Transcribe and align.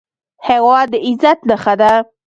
هېواد 0.47 0.87
د 0.91 0.95
عزت 1.05 1.39
نښه 1.49 1.73
ده 1.81 1.91